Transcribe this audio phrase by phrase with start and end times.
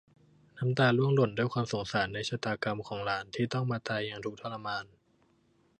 [0.57, 4.85] น้ำตาร่วงหล่นด้วยความสงสารในชะตากรรมของหลานที่ต้องมาตายอย่างทุกข์ทรมาน